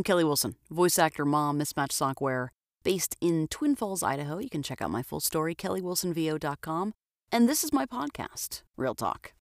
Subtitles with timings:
[0.00, 2.52] I'm Kelly Wilson, voice actor, mom, mismatch software,
[2.84, 4.38] based in Twin Falls, Idaho.
[4.38, 6.94] You can check out my full story, kellywilsonvo.com.
[7.30, 9.34] And this is my podcast, Real Talk.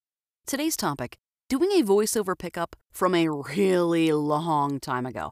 [0.46, 1.16] Today's topic
[1.48, 5.32] doing a voiceover pickup from a really long time ago.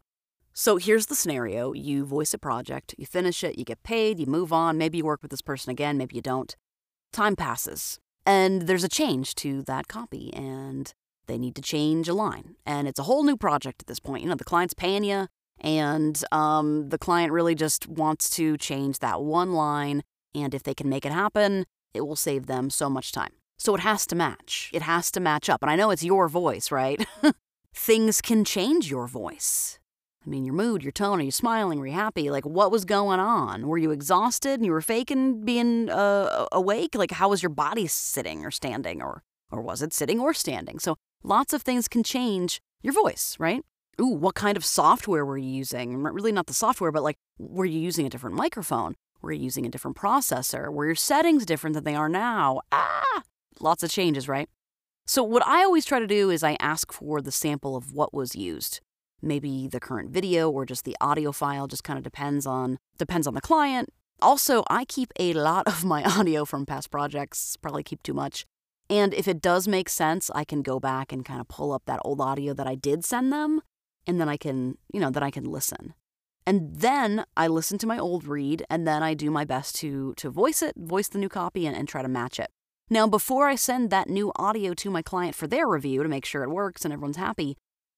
[0.53, 4.27] So here's the scenario you voice a project, you finish it, you get paid, you
[4.27, 6.55] move on, maybe you work with this person again, maybe you don't.
[7.11, 10.93] Time passes, and there's a change to that copy, and
[11.27, 12.55] they need to change a line.
[12.65, 14.23] And it's a whole new project at this point.
[14.23, 15.27] You know, the client's paying you,
[15.59, 20.03] and um, the client really just wants to change that one line.
[20.33, 23.31] And if they can make it happen, it will save them so much time.
[23.57, 24.69] So it has to match.
[24.73, 25.63] It has to match up.
[25.63, 27.05] And I know it's your voice, right?
[27.73, 29.79] Things can change your voice.
[30.25, 31.79] I mean, your mood, your tone, are you smiling?
[31.79, 32.29] Were you happy?
[32.29, 33.65] Like, what was going on?
[33.65, 36.95] Were you exhausted and you were faking being uh, awake?
[36.95, 39.01] Like, how was your body sitting or standing?
[39.01, 40.79] Or, or was it sitting or standing?
[40.79, 43.63] So, lots of things can change your voice, right?
[43.99, 46.01] Ooh, what kind of software were you using?
[46.03, 48.95] Really, not the software, but like, were you using a different microphone?
[49.21, 50.71] Were you using a different processor?
[50.71, 52.61] Were your settings different than they are now?
[52.71, 53.23] Ah,
[53.59, 54.47] lots of changes, right?
[55.07, 58.13] So, what I always try to do is I ask for the sample of what
[58.13, 58.81] was used
[59.21, 63.27] maybe the current video or just the audio file just kind of depends on depends
[63.27, 63.89] on the client
[64.21, 68.45] also i keep a lot of my audio from past projects probably keep too much
[68.89, 71.83] and if it does make sense i can go back and kind of pull up
[71.85, 73.61] that old audio that i did send them
[74.05, 75.93] and then i can you know then i can listen
[76.45, 80.13] and then i listen to my old read and then i do my best to
[80.15, 82.49] to voice it voice the new copy and, and try to match it
[82.89, 86.25] now before i send that new audio to my client for their review to make
[86.25, 87.57] sure it works and everyone's happy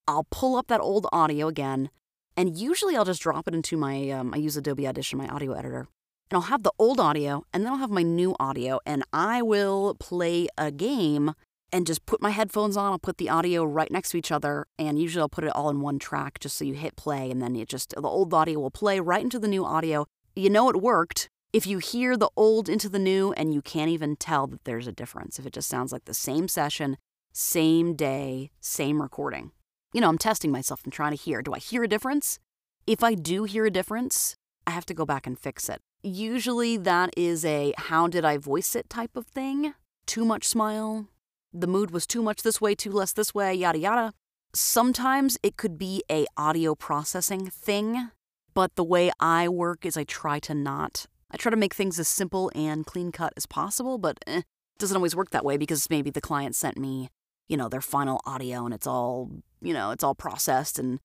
[0.09, 1.91] I'll pull up that old audio again,
[2.35, 5.53] and usually I'll just drop it into my, um, I use Adobe Audition, my audio
[5.53, 5.87] editor.
[6.29, 9.41] And I'll have the old audio, and then I'll have my new audio, and I
[9.41, 11.33] will play a game
[11.71, 12.91] and just put my headphones on.
[12.91, 15.69] I'll put the audio right next to each other, and usually I'll put it all
[15.69, 18.59] in one track just so you hit play, and then it just, the old audio
[18.59, 20.05] will play right into the new audio.
[20.35, 23.89] You know it worked if you hear the old into the new and you can't
[23.89, 26.97] even tell that there's a difference, if it just sounds like the same session,
[27.33, 29.51] same day, same recording.
[29.93, 31.41] You know, I'm testing myself and trying to hear.
[31.41, 32.37] Do I hear a difference?
[32.85, 34.35] If I do hear a difference,
[34.67, 35.81] I have to go back and fix it.
[36.01, 39.73] Usually that is a how did I voice it type of thing.
[40.05, 41.07] Too much smile.
[41.53, 44.13] The mood was too much this way, too less this way, yada yada.
[44.53, 48.09] Sometimes it could be a audio processing thing,
[48.53, 51.99] but the way I work is I try to not I try to make things
[51.99, 54.45] as simple and clean cut as possible, but eh, it
[54.79, 57.09] doesn't always work that way because maybe the client sent me
[57.49, 59.29] you know, their final audio and it's all,
[59.61, 60.99] you know, it's all processed and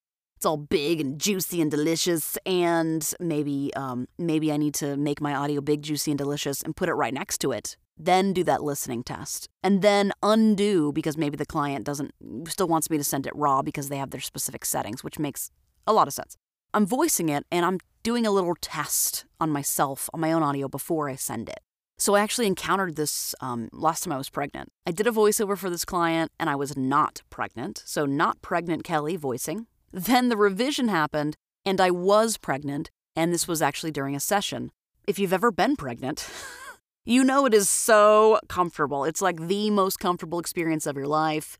[0.44, 5.22] it's all big and juicy and delicious and maybe um, maybe I need to make
[5.22, 7.78] my audio big, juicy and delicious and put it right next to it.
[7.96, 9.48] Then do that listening test.
[9.62, 12.12] And then undo because maybe the client doesn't
[12.46, 15.50] still wants me to send it raw because they have their specific settings, which makes
[15.86, 16.36] a lot of sense.
[16.74, 20.68] I'm voicing it and I'm doing a little test on myself on my own audio
[20.68, 21.60] before I send it.
[21.96, 24.68] So I actually encountered this um, last time I was pregnant.
[24.86, 27.82] I did a voiceover for this client and I was not pregnant.
[27.86, 29.68] So, not pregnant Kelly voicing.
[29.94, 34.72] Then the revision happened and I was pregnant, and this was actually during a session.
[35.06, 36.28] If you've ever been pregnant,
[37.04, 39.04] you know it is so comfortable.
[39.04, 41.56] It's like the most comfortable experience of your life.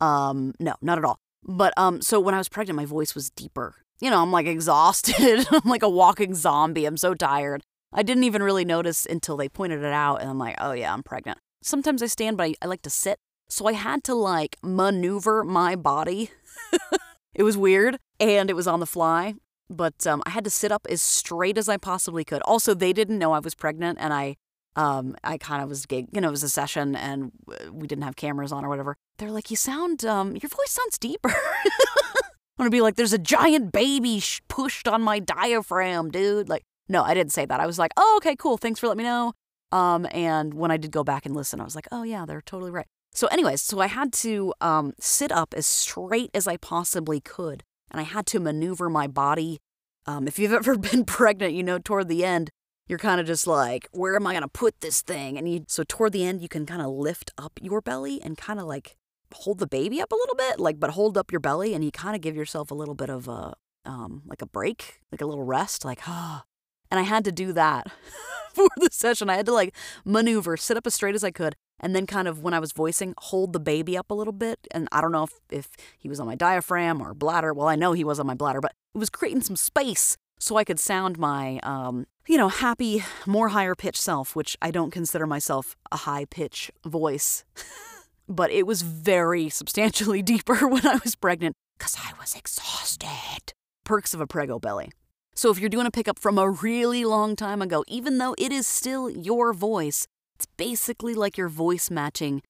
[0.00, 1.18] Um, no, not at all.
[1.44, 3.74] But um, so when I was pregnant, my voice was deeper.
[4.00, 5.46] You know, I'm like exhausted.
[5.50, 6.86] I'm like a walking zombie.
[6.86, 7.62] I'm so tired.
[7.92, 10.92] I didn't even really notice until they pointed it out, and I'm like, oh yeah,
[10.92, 11.38] I'm pregnant.
[11.62, 13.18] Sometimes I stand, but I, I like to sit.
[13.50, 16.30] So I had to like maneuver my body.
[17.34, 19.34] it was weird, and it was on the fly,
[19.68, 22.42] but um, I had to sit up as straight as I possibly could.
[22.42, 24.36] Also, they didn't know I was pregnant, and I
[24.76, 27.32] um, I kind of was gig, you know, it was a session and
[27.70, 28.96] we didn't have cameras on or whatever.
[29.18, 31.30] They're like, you sound, um, your voice sounds deeper.
[31.34, 36.48] I'm gonna be like, there's a giant baby sh- pushed on my diaphragm, dude.
[36.48, 37.60] Like, no, I didn't say that.
[37.60, 38.56] I was like, oh, okay, cool.
[38.56, 39.32] Thanks for letting me know.
[39.72, 42.42] Um, and when I did go back and listen, I was like, oh, yeah, they're
[42.42, 42.86] totally right.
[43.14, 47.62] So, anyways, so I had to um, sit up as straight as I possibly could.
[47.90, 49.60] And I had to maneuver my body.
[50.04, 52.50] Um, if you've ever been pregnant, you know, toward the end,
[52.88, 55.38] you're kind of just like, where am I going to put this thing?
[55.38, 58.36] And you, so toward the end, you can kind of lift up your belly and
[58.36, 58.96] kind of like
[59.32, 61.90] hold the baby up a little bit, like, but hold up your belly and you
[61.90, 63.54] kind of give yourself a little bit of a,
[63.84, 66.44] um, like a break, like a little rest, like, ah,
[66.90, 67.86] and I had to do that
[68.52, 69.30] for the session.
[69.30, 69.74] I had to like
[70.04, 72.72] maneuver, sit up as straight as I could, and then kind of when I was
[72.72, 74.58] voicing, hold the baby up a little bit.
[74.70, 75.68] And I don't know if, if
[75.98, 77.52] he was on my diaphragm or bladder.
[77.52, 80.56] Well, I know he was on my bladder, but it was creating some space so
[80.56, 84.90] I could sound my, um, you know, happy, more higher pitch self, which I don't
[84.90, 87.44] consider myself a high pitch voice.
[88.28, 93.54] but it was very substantially deeper when I was pregnant because I was exhausted.
[93.84, 94.90] perks of a prego belly.
[95.34, 98.52] So if you're doing a pickup from a really long time ago, even though it
[98.52, 100.06] is still your voice,
[100.44, 102.42] it's basically like your voice matching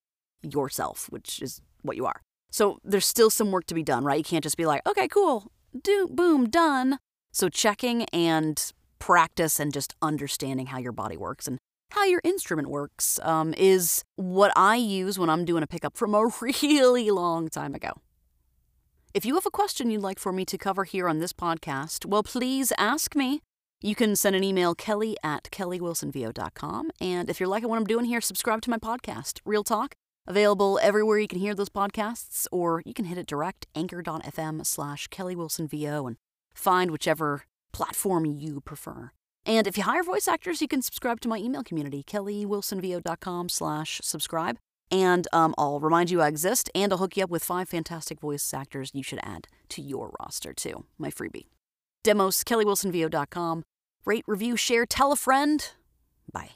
[0.43, 2.20] yourself, which is what you are.
[2.50, 4.19] So there's still some work to be done, right?
[4.19, 5.50] You can't just be like, okay, cool,
[5.81, 6.99] do boom, done.
[7.32, 11.58] So checking and practice and just understanding how your body works and
[11.91, 16.14] how your instrument works um, is what I use when I'm doing a pickup from
[16.14, 17.93] a really long time ago.
[19.12, 22.06] If you have a question you'd like for me to cover here on this podcast,
[22.06, 23.41] well, please ask me.
[23.85, 26.91] You can send an email, kelly at kellywilsonvo.com.
[27.03, 29.93] And if you're liking what I'm doing here, subscribe to my podcast, Real Talk.
[30.27, 35.09] Available everywhere you can hear those podcasts, or you can hit it direct, anchor.fm slash
[35.09, 36.17] kellywilsonvo, and
[36.55, 37.43] find whichever
[37.75, 39.11] platform you prefer.
[39.45, 44.01] And if you hire voice actors, you can subscribe to my email community, kellywilsonvo.com slash
[44.03, 44.57] subscribe.
[44.91, 48.19] And um, I'll remind you I exist, and I'll hook you up with five fantastic
[48.19, 50.87] voice actors you should add to your roster, too.
[50.97, 51.49] My freebie.
[52.03, 53.65] Demos, kellywilsonvo.com.
[54.05, 55.71] Rate, review, share, tell a friend.
[56.31, 56.51] Bye.